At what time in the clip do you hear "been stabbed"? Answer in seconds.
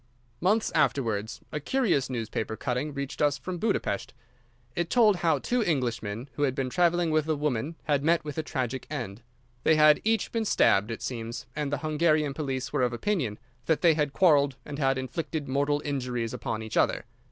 10.31-10.89